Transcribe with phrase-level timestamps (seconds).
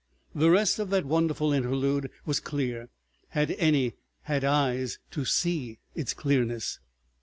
[0.33, 2.89] The rest of that wonderful interlude was clear,
[3.29, 3.93] had any
[4.23, 6.79] had eyes to see its clearness.